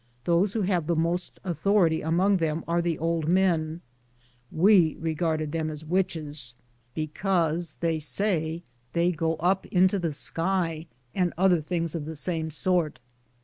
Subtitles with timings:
[0.23, 3.81] Those who have the roost authority among them are the old men;
[4.51, 6.55] we regarded them as witches,
[6.95, 12.15] because they say that they go up into the sky and other things of the
[12.15, 12.95] same aort.